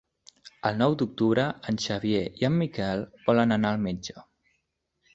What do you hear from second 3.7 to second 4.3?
al metge.